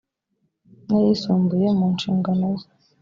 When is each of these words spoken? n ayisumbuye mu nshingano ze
n 0.87 0.87
ayisumbuye 0.97 1.67
mu 1.77 1.85
nshingano 1.93 2.47
ze 2.59 2.67